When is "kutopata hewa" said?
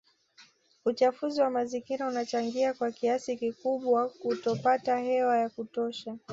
4.09-5.37